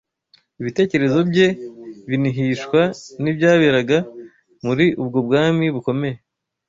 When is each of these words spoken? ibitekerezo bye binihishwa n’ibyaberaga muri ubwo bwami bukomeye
ibitekerezo 0.61 1.19
bye 1.29 1.47
binihishwa 2.09 2.81
n’ibyaberaga 3.21 3.97
muri 4.65 4.85
ubwo 5.01 5.17
bwami 5.27 5.65
bukomeye 5.75 6.17